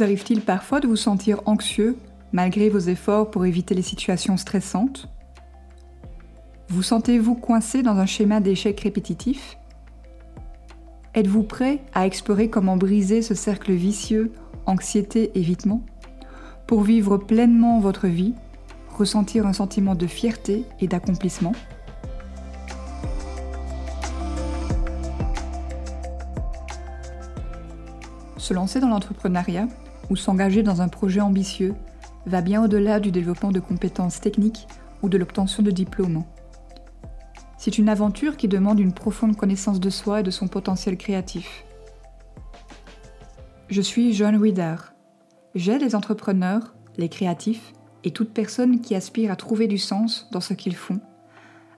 [0.00, 1.96] Arrive-t-il parfois de vous sentir anxieux
[2.32, 5.08] malgré vos efforts pour éviter les situations stressantes?
[6.68, 9.56] Vous sentez-vous coincé dans un schéma d'échec répétitif?
[11.14, 14.32] Êtes-vous prêt à explorer comment briser ce cercle vicieux
[14.66, 15.82] anxiété-évitement
[16.66, 18.34] pour vivre pleinement votre vie,
[18.96, 21.52] ressentir un sentiment de fierté et d'accomplissement?
[28.38, 29.68] Se lancer dans l'entrepreneuriat
[30.10, 31.74] ou s'engager dans un projet ambitieux
[32.26, 34.66] va bien au-delà du développement de compétences techniques
[35.02, 36.24] ou de l'obtention de diplômes.
[37.58, 41.64] C'est une aventure qui demande une profonde connaissance de soi et de son potentiel créatif.
[43.68, 44.92] Je suis John Widar.
[45.54, 47.72] J'aide les entrepreneurs, les créatifs
[48.04, 51.00] et toute personne qui aspire à trouver du sens dans ce qu'ils font,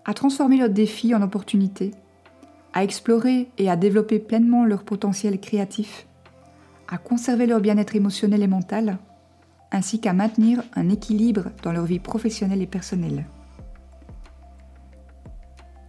[0.04, 1.92] à transformer leurs défis en opportunités,
[2.72, 6.06] à explorer et à développer pleinement leur potentiel créatif
[6.88, 8.98] à conserver leur bien-être émotionnel et mental,
[9.72, 13.26] ainsi qu'à maintenir un équilibre dans leur vie professionnelle et personnelle.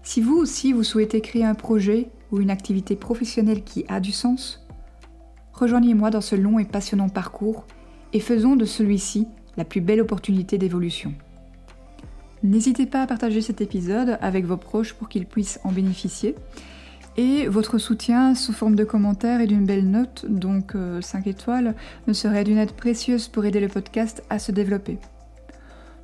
[0.03, 4.11] Si vous aussi vous souhaitez créer un projet ou une activité professionnelle qui a du
[4.11, 4.65] sens,
[5.53, 7.65] rejoignez-moi dans ce long et passionnant parcours
[8.13, 11.13] et faisons de celui-ci la plus belle opportunité d'évolution.
[12.43, 16.35] N'hésitez pas à partager cet épisode avec vos proches pour qu'ils puissent en bénéficier
[17.17, 21.75] et votre soutien sous forme de commentaires et d'une belle note, donc 5 euh, étoiles,
[22.07, 24.99] me serait d'une aide précieuse pour aider le podcast à se développer.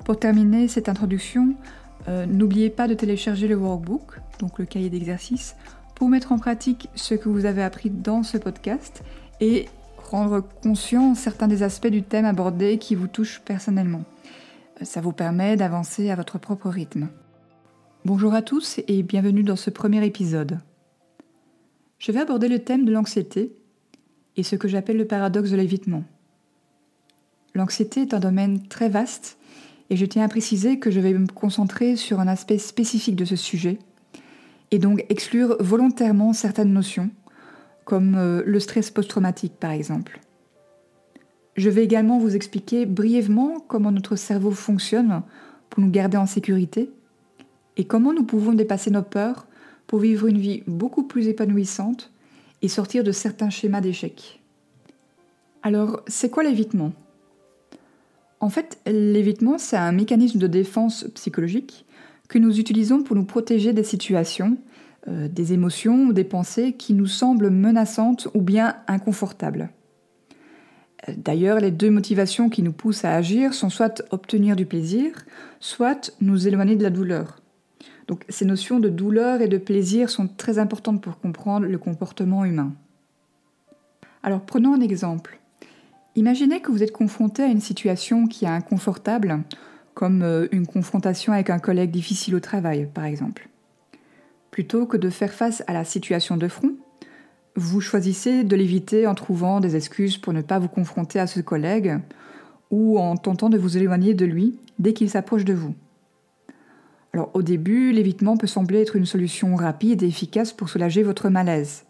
[0.04, 1.54] Pour terminer cette introduction,
[2.08, 5.54] euh, n'oubliez pas de télécharger le workbook, donc le cahier d'exercice,
[5.94, 9.04] pour mettre en pratique ce que vous avez appris dans ce podcast
[9.40, 9.66] et
[10.10, 14.02] rendre conscient certains des aspects du thème abordé qui vous touchent personnellement.
[14.82, 17.08] Euh, ça vous permet d'avancer à votre propre rythme.
[18.04, 20.58] Bonjour à tous et bienvenue dans ce premier épisode
[22.04, 23.56] je vais aborder le thème de l'anxiété
[24.36, 26.04] et ce que j'appelle le paradoxe de l'évitement.
[27.54, 29.38] L'anxiété est un domaine très vaste
[29.88, 33.24] et je tiens à préciser que je vais me concentrer sur un aspect spécifique de
[33.24, 33.78] ce sujet
[34.70, 37.08] et donc exclure volontairement certaines notions,
[37.86, 40.20] comme euh, le stress post-traumatique par exemple.
[41.56, 45.22] Je vais également vous expliquer brièvement comment notre cerveau fonctionne
[45.70, 46.90] pour nous garder en sécurité
[47.78, 49.46] et comment nous pouvons dépasser nos peurs
[49.86, 52.10] pour vivre une vie beaucoup plus épanouissante
[52.62, 54.40] et sortir de certains schémas d'échec.
[55.62, 56.92] Alors, c'est quoi l'évitement?
[58.40, 61.86] En fait, l'évitement, c'est un mécanisme de défense psychologique
[62.28, 64.56] que nous utilisons pour nous protéger des situations,
[65.08, 69.70] euh, des émotions ou des pensées qui nous semblent menaçantes ou bien inconfortables.
[71.16, 75.12] D'ailleurs, les deux motivations qui nous poussent à agir sont soit obtenir du plaisir,
[75.60, 77.40] soit nous éloigner de la douleur.
[78.08, 82.44] Donc ces notions de douleur et de plaisir sont très importantes pour comprendre le comportement
[82.44, 82.72] humain.
[84.22, 85.38] Alors prenons un exemple.
[86.16, 89.42] Imaginez que vous êtes confronté à une situation qui est inconfortable,
[89.94, 93.48] comme euh, une confrontation avec un collègue difficile au travail, par exemple.
[94.50, 96.74] Plutôt que de faire face à la situation de front,
[97.56, 101.40] vous choisissez de l'éviter en trouvant des excuses pour ne pas vous confronter à ce
[101.40, 101.98] collègue
[102.70, 105.74] ou en tentant de vous éloigner de lui dès qu'il s'approche de vous.
[107.14, 111.28] Alors au début, l'évitement peut sembler être une solution rapide et efficace pour soulager votre
[111.28, 111.84] malaise.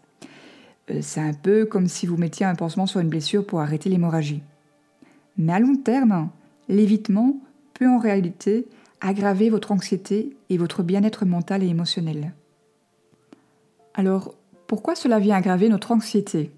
[0.91, 3.89] Euh, c'est un peu comme si vous mettiez un pansement sur une blessure pour arrêter
[3.89, 4.43] l'hémorragie.
[5.39, 6.29] Mais à long terme,
[6.69, 7.39] l'évitement
[7.73, 8.67] peut en réalité
[9.01, 12.31] aggraver votre anxiété et votre bien-être mental et émotionnel.
[13.95, 14.35] Alors,
[14.67, 16.51] pourquoi cela vient aggraver notre anxiété?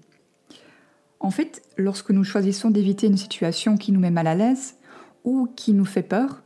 [1.20, 4.74] En fait, lorsque nous choisissons d'éviter une situation qui nous met mal à l'aise
[5.24, 6.42] ou qui nous fait peur,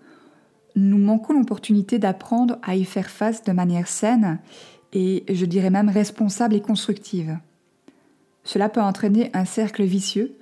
[0.76, 4.38] nous manquons l'opportunité d'apprendre à y faire face de manière saine
[4.92, 7.38] et je dirais même responsable et constructive.
[8.44, 10.36] Cela peut entraîner un cercle vicieux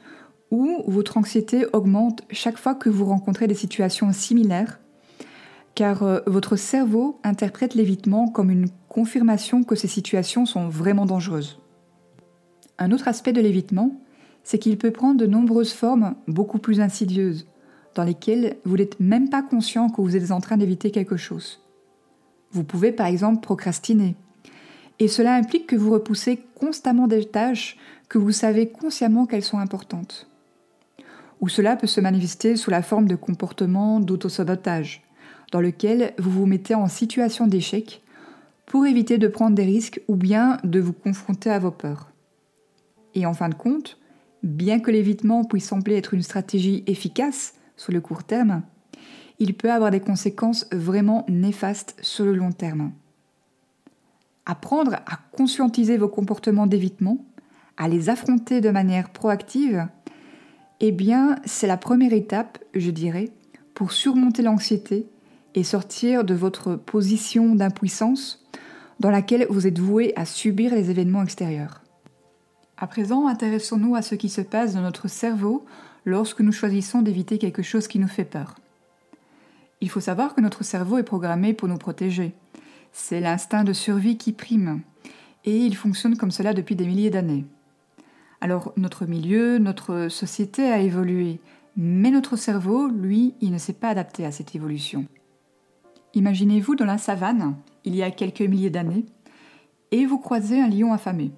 [0.50, 4.80] où votre anxiété augmente chaque fois que vous rencontrez des situations similaires,
[5.74, 11.60] car euh, votre cerveau interprète l'évitement comme une confirmation que ces situations sont vraiment dangereuses.
[12.78, 14.00] Un autre aspect de l'évitement,
[14.42, 17.46] c'est qu'il peut prendre de nombreuses formes beaucoup plus insidieuses
[17.94, 21.60] dans lesquelles vous n'êtes même pas conscient que vous êtes en train d'éviter quelque chose.
[22.52, 24.16] Vous pouvez par exemple procrastiner.
[24.98, 27.78] Et cela implique que vous repoussez constamment des tâches
[28.08, 30.28] que vous savez consciemment qu'elles sont importantes.
[31.40, 35.02] Ou cela peut se manifester sous la forme de comportements d'autosabotage,
[35.52, 38.02] dans lequel vous vous mettez en situation d'échec
[38.66, 42.10] pour éviter de prendre des risques ou bien de vous confronter à vos peurs.
[43.14, 43.98] Et en fin de compte,
[44.42, 48.60] bien que l'évitement puisse sembler être une stratégie efficace, sur le court terme,
[49.38, 52.92] il peut avoir des conséquences vraiment néfastes sur le long terme.
[54.44, 57.24] Apprendre à conscientiser vos comportements d'évitement,
[57.78, 59.88] à les affronter de manière proactive,
[60.80, 63.30] Eh bien, c'est la première étape, je dirais,
[63.72, 65.06] pour surmonter l'anxiété
[65.54, 68.44] et sortir de votre position d'impuissance
[68.98, 71.80] dans laquelle vous êtes voué à subir les événements extérieurs.
[72.76, 75.64] À présent, intéressons-nous à ce qui se passe dans notre cerveau
[76.04, 78.56] lorsque nous choisissons d'éviter quelque chose qui nous fait peur.
[79.80, 82.34] Il faut savoir que notre cerveau est programmé pour nous protéger.
[82.92, 84.82] C'est l'instinct de survie qui prime,
[85.44, 87.46] et il fonctionne comme cela depuis des milliers d'années.
[88.40, 91.40] Alors notre milieu, notre société a évolué,
[91.76, 95.06] mais notre cerveau, lui, il ne s'est pas adapté à cette évolution.
[96.14, 99.06] Imaginez-vous dans la savane, il y a quelques milliers d'années,
[99.92, 101.30] et vous croisez un lion affamé.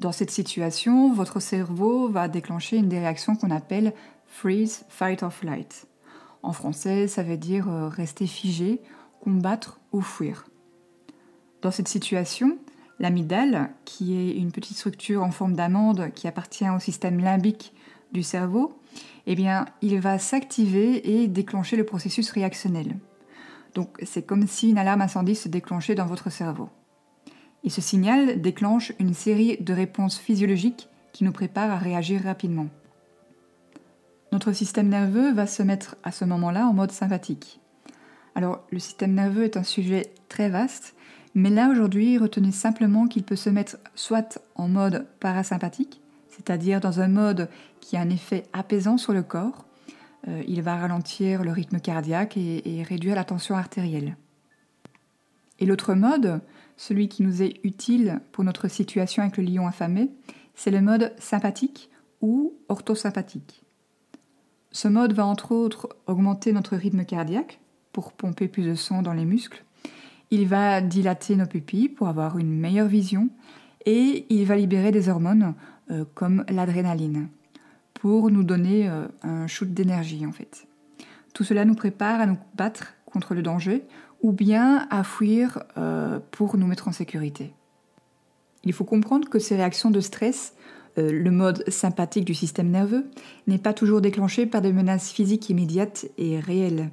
[0.00, 3.92] Dans cette situation, votre cerveau va déclencher une des réactions qu'on appelle
[4.26, 5.86] freeze, fight or flight.
[6.42, 8.82] En français, ça veut dire euh, rester figé,
[9.20, 10.46] combattre ou fuir.
[11.62, 12.58] Dans cette situation,
[12.98, 17.72] l'amygdale, qui est une petite structure en forme d'amande qui appartient au système limbique
[18.12, 18.78] du cerveau,
[19.26, 22.98] eh bien, il va s'activer et déclencher le processus réactionnel.
[23.74, 26.68] Donc, c'est comme si une alarme incendie se déclenchait dans votre cerveau.
[27.64, 32.66] Et ce signal déclenche une série de réponses physiologiques qui nous préparent à réagir rapidement.
[34.32, 37.60] Notre système nerveux va se mettre à ce moment-là en mode sympathique.
[38.34, 40.94] Alors, le système nerveux est un sujet très vaste,
[41.34, 47.00] mais là aujourd'hui, retenez simplement qu'il peut se mettre soit en mode parasympathique, c'est-à-dire dans
[47.00, 47.48] un mode
[47.80, 49.64] qui a un effet apaisant sur le corps.
[50.28, 54.16] Euh, il va ralentir le rythme cardiaque et réduire la tension artérielle.
[55.60, 56.40] Et l'autre mode,
[56.76, 60.10] celui qui nous est utile pour notre situation avec le lion affamé,
[60.54, 61.90] c'est le mode sympathique
[62.20, 63.62] ou orthosympathique.
[64.70, 67.60] Ce mode va entre autres augmenter notre rythme cardiaque
[67.92, 69.64] pour pomper plus de sang dans les muscles.
[70.30, 73.28] Il va dilater nos pupilles pour avoir une meilleure vision
[73.86, 75.54] et il va libérer des hormones
[75.90, 77.28] euh, comme l'adrénaline
[77.92, 80.66] pour nous donner euh, un shoot d'énergie en fait.
[81.34, 83.84] Tout cela nous prépare à nous battre contre le danger
[84.24, 87.52] ou bien à fuir euh, pour nous mettre en sécurité.
[88.64, 90.54] Il faut comprendre que ces réactions de stress,
[90.96, 93.04] euh, le mode sympathique du système nerveux,
[93.46, 96.88] n'est pas toujours déclenché par des menaces physiques immédiates et réelles.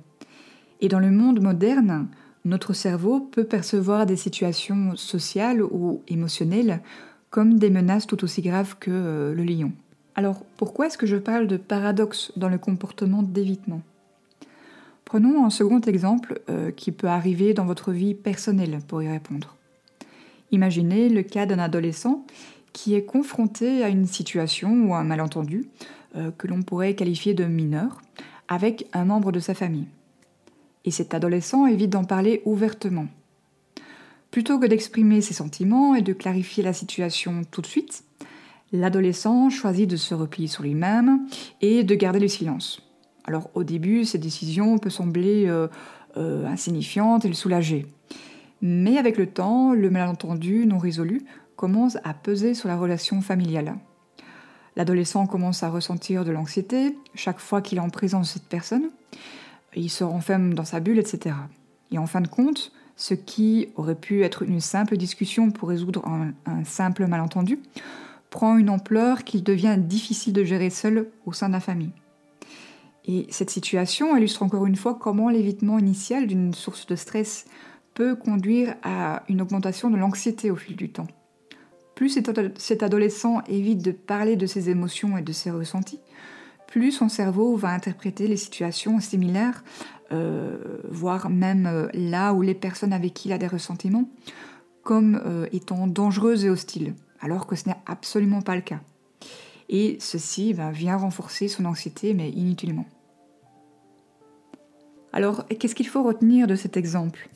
[0.81, 2.09] Et dans le monde moderne,
[2.43, 6.81] notre cerveau peut percevoir des situations sociales ou émotionnelles
[7.29, 9.71] comme des menaces tout aussi graves que euh, le lion.
[10.15, 13.81] Alors pourquoi est-ce que je parle de paradoxe dans le comportement d'évitement?
[15.05, 19.57] Prenons un second exemple euh, qui peut arriver dans votre vie personnelle pour y répondre.
[20.51, 22.25] Imaginez le cas d'un adolescent
[22.73, 25.67] qui est confronté à une situation ou un malentendu
[26.15, 28.01] euh, que l'on pourrait qualifier de mineur
[28.47, 29.87] avec un membre de sa famille.
[30.83, 33.07] Et cet adolescent évite d'en parler ouvertement.
[34.29, 38.03] Plutôt que d'exprimer ses sentiments et de clarifier la situation tout de suite,
[38.71, 41.27] l'adolescent choisit de se replier sur lui-même
[41.61, 42.81] et de garder le silence.
[43.25, 45.67] Alors au début, cette décision peut sembler euh,
[46.17, 47.85] euh, insignifiante et le soulager.
[48.61, 51.23] Mais avec le temps, le malentendu non résolu
[51.55, 53.75] commence à peser sur la relation familiale.
[54.75, 58.89] L'adolescent commence à ressentir de l'anxiété chaque fois qu'il est en présence de cette personne.
[59.75, 61.35] Il se renferme dans sa bulle, etc.
[61.91, 66.05] Et en fin de compte, ce qui aurait pu être une simple discussion pour résoudre
[66.07, 67.59] un simple malentendu
[68.31, 71.91] prend une ampleur qu'il devient difficile de gérer seul au sein de la famille.
[73.05, 77.45] Et cette situation illustre encore une fois comment l'évitement initial d'une source de stress
[77.93, 81.07] peut conduire à une augmentation de l'anxiété au fil du temps.
[81.95, 82.17] Plus
[82.57, 85.99] cet adolescent évite de parler de ses émotions et de ses ressentis,
[86.67, 89.63] plus son cerveau va interpréter les situations similaires,
[90.11, 90.57] euh,
[90.89, 94.09] voire même euh, là où les personnes avec qui il a des ressentiments,
[94.83, 98.79] comme euh, étant dangereuses et hostiles, alors que ce n'est absolument pas le cas
[99.71, 102.85] et ceci vient renforcer son anxiété, mais inutilement.
[105.13, 107.29] Alors, qu'est-ce qu'il faut retenir de cet exemple?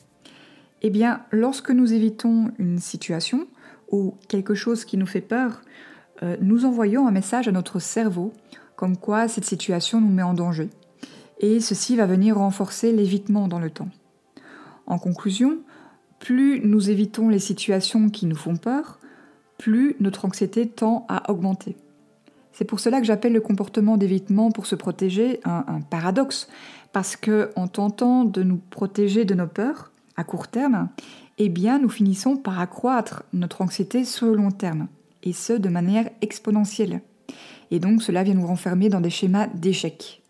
[0.82, 3.46] Eh bien, lorsque nous évitons une situation
[3.90, 5.62] ou quelque chose qui nous fait peur,
[6.22, 8.32] euh, nous envoyons un message à notre cerveau
[8.76, 10.68] comme quoi cette situation nous met en danger.
[11.40, 13.88] Et ceci va venir renforcer l'évitement dans le temps.
[14.86, 15.58] En conclusion,
[16.18, 18.98] plus nous évitons les situations qui nous font peur,
[19.58, 21.76] plus notre anxiété tend à augmenter.
[22.56, 26.48] C'est pour cela que j'appelle le comportement d'évitement pour se protéger un, paradoxe,
[26.94, 30.88] parce que en tentant de nous protéger de nos peurs à court terme,
[31.36, 34.88] eh bien nous finissons par accroître notre anxiété sur le long terme,
[35.22, 37.02] et ce de manière exponentielle.
[37.70, 40.22] Et donc cela vient nous renfermer dans des schémas d'échec.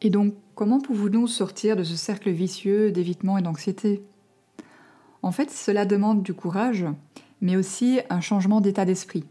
[0.00, 4.02] Et donc comment pouvons-nous sortir de ce cercle vicieux d'évitement et d'anxiété?
[5.20, 6.86] En fait, cela demande du courage,
[7.42, 9.26] mais aussi un changement d'état d'esprit.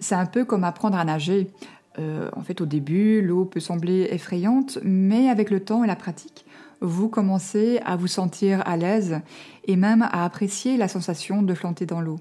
[0.00, 1.50] C'est un peu comme apprendre à nager.
[1.98, 5.96] Euh, en fait, au début, l'eau peut sembler effrayante, mais avec le temps et la
[5.96, 6.44] pratique,
[6.80, 9.20] vous commencez à vous sentir à l'aise
[9.64, 12.18] et même à apprécier la sensation de flotter dans l'eau.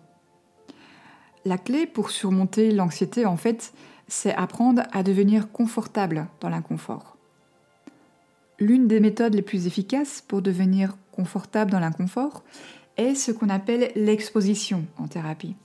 [1.44, 3.74] La clé pour surmonter l'anxiété, en fait,
[4.08, 7.17] c'est apprendre à devenir confortable dans l'inconfort.
[8.60, 12.44] L'une des méthodes les plus efficaces pour devenir confortable dans l'inconfort
[12.98, 15.55] est ce qu'on appelle l'exposition en thérapie.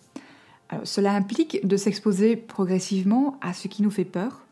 [0.85, 4.47] Cela implique de s'exposer progressivement à ce qui nous fait peur,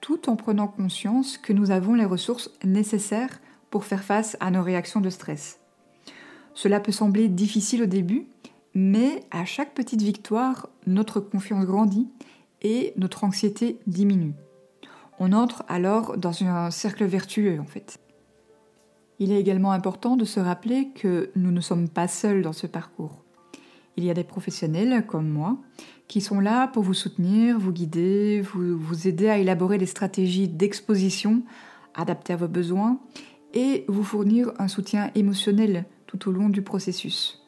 [0.00, 3.40] tout en prenant conscience que nous avons les ressources nécessaires
[3.70, 5.60] pour faire face à nos réactions de stress.
[6.52, 8.26] Cela peut sembler difficile au début,
[8.74, 12.08] mais à chaque petite victoire, notre confiance grandit
[12.62, 14.34] et notre anxiété diminue.
[15.18, 17.98] On entre alors dans un cercle vertueux en fait.
[19.18, 22.66] Il est également important de se rappeler que nous ne sommes pas seuls dans ce
[22.66, 23.23] parcours.
[23.96, 25.58] Il y a des professionnels comme moi
[26.08, 31.42] qui sont là pour vous soutenir, vous guider, vous, aider à élaborer des stratégies d'exposition
[31.94, 32.98] adaptées à vos besoins
[33.54, 37.42] et vous fournir un soutien émotionnel tout au long du processus.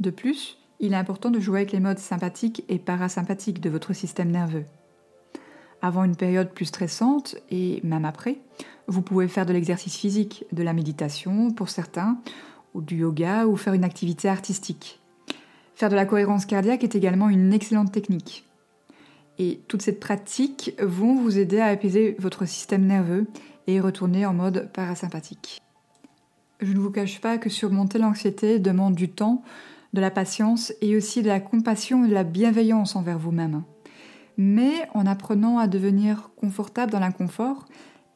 [0.00, 3.92] De plus, il est important de jouer avec les modes sympathiques et parasympathiques de votre
[3.92, 4.64] système nerveux.
[5.82, 8.38] Avant une période plus stressante et même après,
[8.86, 12.18] vous pouvez faire de l'exercice physique, de la méditation pour certains,
[12.72, 15.00] ou du yoga ou faire une activité artistique.
[15.74, 18.44] Faire de la cohérence cardiaque est également une excellente technique.
[19.38, 23.26] Et toutes ces pratiques vont vous aider à apaiser votre système nerveux
[23.66, 25.60] et retourner en mode parasympathique.
[26.60, 29.42] Je ne vous cache pas que surmonter l'anxiété demande du temps,
[29.92, 33.64] de la patience et aussi de la compassion et de la bienveillance envers vous-même.
[34.36, 37.66] Mais en apprenant à devenir confortable dans l'inconfort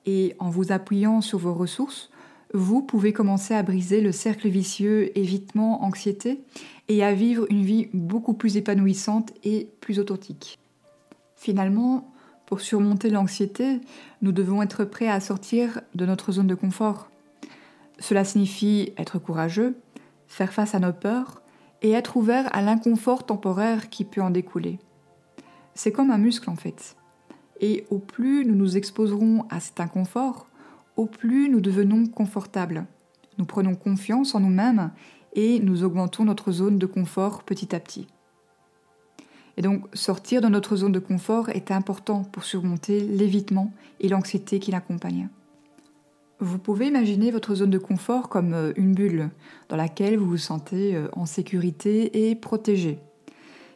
[0.07, 2.11] et en vous appuyant sur vos ressources,
[2.55, 6.41] vous pouvez commencer à briser le cercle vicieux évitement-anxiété
[6.89, 10.59] et à vivre une vie beaucoup plus épanouissante et plus authentique.
[11.37, 12.11] Finalement,
[12.47, 13.81] pour surmonter l'anxiété,
[14.23, 17.11] nous devons être prêts à sortir de notre zone de confort.
[17.99, 19.77] Cela signifie être courageux,
[20.27, 21.43] faire face à nos peurs
[21.83, 24.79] et être ouvert à l'inconfort temporaire qui peut en découler.
[25.75, 26.97] C'est comme un muscle en fait.
[27.61, 30.48] Et au plus nous nous exposerons à cet inconfort,
[30.99, 32.85] au plus nous devenons confortables.
[33.39, 34.91] Nous prenons confiance en nous-mêmes
[35.33, 38.09] et nous augmentons notre zone de confort petit à petit.
[39.57, 44.59] Et donc sortir de notre zone de confort est important pour surmonter l'évitement et l'anxiété
[44.59, 45.29] qui l'accompagnent.
[46.41, 49.31] Vous pouvez imaginer votre zone de confort comme euh, une bulle
[49.69, 52.99] dans laquelle vous vous sentez euh, en sécurité et protégé.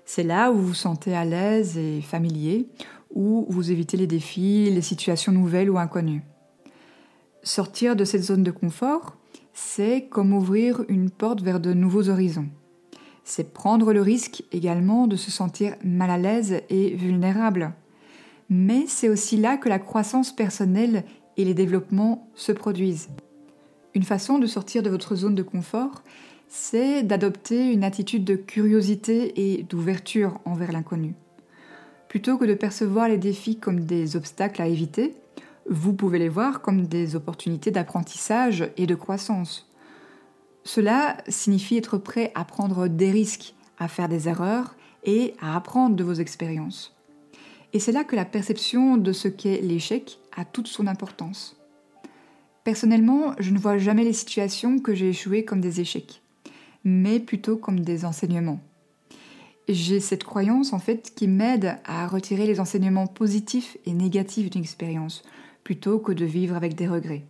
[0.05, 2.69] C'est là où vous vous sentez à l'aise et familier,
[3.13, 6.23] où vous évitez les défis, les situations nouvelles ou inconnues.
[7.43, 9.17] Sortir de cette zone de confort,
[9.53, 12.49] c'est comme ouvrir une porte vers de nouveaux horizons
[13.25, 17.73] c'est prendre le risque également de se sentir mal à l'aise et vulnérable.
[18.49, 21.05] Mais c'est aussi là que la croissance personnelle
[21.37, 23.09] et les développements se produisent.
[23.95, 26.03] Une façon de sortir de votre zone de confort,
[26.49, 31.15] c'est d'adopter une attitude de curiosité et d'ouverture envers l'inconnu.
[32.09, 35.15] Plutôt que de percevoir les défis comme des obstacles à éviter,
[35.69, 39.71] vous pouvez les voir comme des opportunités d'apprentissage et de croissance.
[40.65, 45.97] Cela signifie être prêt à prendre des risques, à faire des erreurs et à apprendre
[45.97, 46.95] de vos expériences.
[47.73, 51.57] Et c'est là que la perception de ce qu'est l'échec a toute son importance.
[52.65, 56.23] Personnellement, je ne vois jamais les situations que j'ai échouées comme des échecs,
[56.85, 58.61] mais plutôt comme des enseignements.
[59.69, 64.63] J'ai cette croyance en fait qui m'aide à retirer les enseignements positifs et négatifs d'une
[64.63, 65.23] expérience,
[65.65, 67.25] plutôt que de vivre avec des regrets.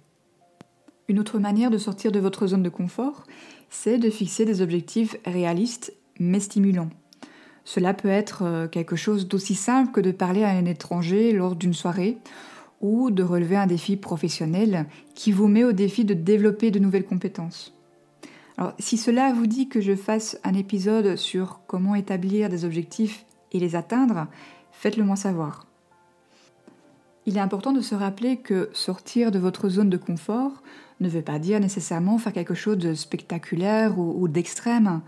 [1.09, 3.25] Une autre manière de sortir de votre zone de confort,
[3.71, 6.91] c'est de fixer des objectifs réalistes mais stimulants.
[7.65, 11.57] Cela peut être euh, quelque chose d'aussi simple que de parler à un étranger lors
[11.57, 12.19] d'une soirée
[12.81, 17.05] ou de relever un défi professionnel qui vous met au défi de développer de nouvelles
[17.05, 17.75] compétences.
[18.59, 23.25] Alors, si cela vous dit que je fasse un épisode sur comment établir des objectifs
[23.53, 24.27] et les atteindre,
[24.73, 25.72] faites-le moi savoir.
[27.25, 30.62] Il est important de se rappeler que sortir de votre zone de confort
[31.00, 35.02] ne veut pas dire nécessairement faire quelque chose de spectaculaire ou, d'extrême.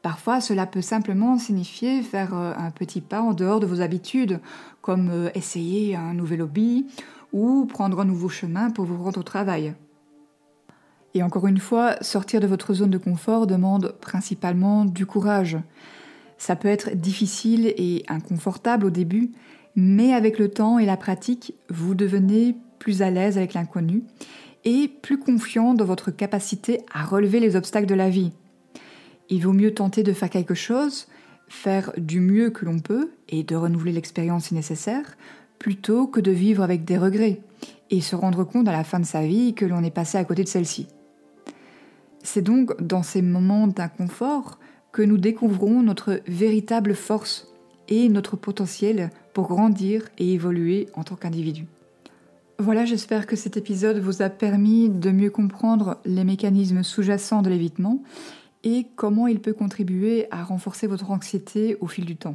[0.00, 4.40] Parfois, cela peut simplement signifier faire euh, un petit pas en dehors de vos habitudes,
[4.80, 6.86] comme euh, essayer un nouvel hobby
[7.32, 9.74] ou prendre un nouveau chemin pour vous rendre au travail.
[11.14, 15.58] Et encore une fois, sortir de votre zone de confort demande principalement du courage.
[16.38, 19.32] Ça peut être difficile et inconfortable au début,
[19.78, 24.02] mais avec le temps et la pratique, vous devenez plus à l'aise avec l'inconnu
[24.64, 28.32] et plus confiant dans votre capacité à relever les obstacles de la vie.
[29.28, 31.06] Il vaut mieux tenter de faire quelque chose,
[31.48, 35.16] faire du mieux que l'on peut et de renouveler l'expérience si nécessaire,
[35.60, 37.40] plutôt que de vivre avec des regrets
[37.90, 40.24] et se rendre compte à la fin de sa vie que l'on est passé à
[40.24, 40.88] côté de celle-ci.
[42.24, 44.58] C'est donc dans ces moments d'inconfort
[44.90, 47.46] que nous découvrons notre véritable force
[47.88, 51.68] et notre potentiel pour grandir et évoluer en tant qu'individu.
[52.58, 57.48] Voilà, j'espère que cet épisode vous a permis de mieux comprendre les mécanismes sous-jacents de
[57.48, 58.02] l'évitement
[58.64, 62.34] et comment il peut contribuer à renforcer votre anxiété au fil du temps.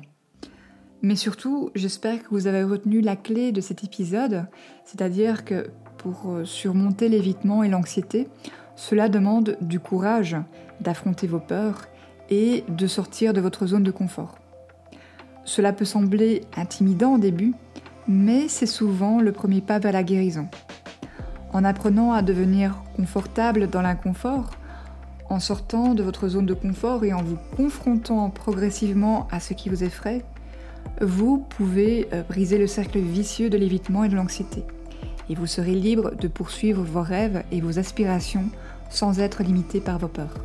[1.02, 4.46] Mais surtout, j'espère que vous avez retenu la clé de cet épisode,
[4.86, 8.30] c'est-à-dire que pour euh, surmonter l'évitement et l'anxiété,
[8.78, 10.38] cela demande du courage
[10.80, 11.82] d'affronter vos peurs
[12.30, 14.38] et de sortir de votre zone de confort.
[15.46, 17.54] Cela peut sembler intimidant au début,
[18.08, 20.48] mais c'est souvent le premier pas vers la guérison.
[21.52, 24.52] En apprenant à devenir confortable dans l'inconfort,
[25.30, 29.70] en sortant de votre zone de confort et en vous confrontant progressivement à ce qui
[29.70, 30.24] vous effraie,
[31.02, 34.64] vous pouvez euh, briser le cercle vicieux de l'évitement et de l'anxiété.
[35.30, 38.46] Et vous serez libre de poursuivre vos rêves et vos aspirations
[38.90, 40.36] sans être limité par vos peurs.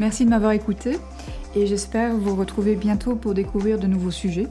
[0.00, 0.98] Merci de m'avoir écouté
[1.58, 4.46] et j'espère vous retrouver bientôt pour découvrir de nouveaux sujets.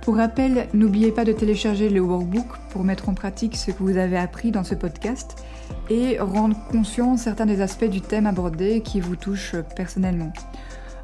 [0.00, 3.96] Pour rappel, n'oubliez pas de télécharger le workbook pour mettre en pratique ce que vous
[3.96, 5.44] avez appris dans ce podcast
[5.88, 10.32] et rendre conscient certains des aspects du thème abordé qui vous touchent personnellement.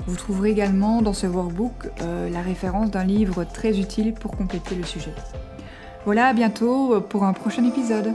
[0.06, 4.74] Vous trouverez également dans ce workbook euh, la référence d'un livre très utile pour compléter
[4.74, 5.14] le sujet.
[6.06, 8.12] Voilà, à bientôt pour un prochain épisode.